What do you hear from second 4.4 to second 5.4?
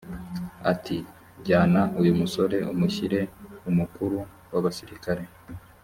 w abasirikare